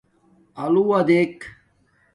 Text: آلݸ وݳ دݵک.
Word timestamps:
آلݸ 0.63 0.81
وݳ 0.87 0.99
دݵک. 1.07 1.35